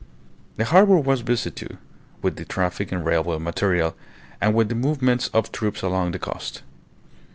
The 0.57 0.65
harbour 0.65 0.97
was 0.97 1.21
busy, 1.21 1.51
too, 1.51 1.77
with 2.23 2.35
the 2.35 2.43
traffic 2.43 2.91
in 2.91 3.03
railway 3.03 3.37
material, 3.37 3.95
and 4.41 4.55
with 4.55 4.69
the 4.69 4.73
movements 4.73 5.27
of 5.27 5.51
troops 5.51 5.83
along 5.83 6.09
the 6.09 6.17
coast. 6.17 6.63